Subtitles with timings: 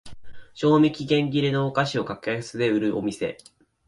[0.55, 3.37] 賞味期限切れのお菓子を格安で売るお店